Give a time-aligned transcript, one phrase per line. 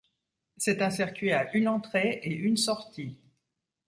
[0.57, 3.19] C'est un circuit à une entrée et une sortie.